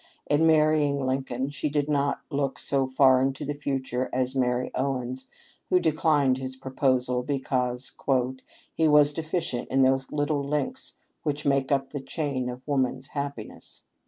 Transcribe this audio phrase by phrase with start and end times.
[0.25, 4.71] In marrying Lin coln she did not look so far into the future as Mary
[4.73, 5.27] Owens,
[5.69, 7.95] who declined his proposal because"
[8.73, 13.83] he was deficient in those little links which make up the chain of woman's happiness."